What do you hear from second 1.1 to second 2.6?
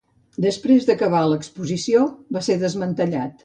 l'exposició va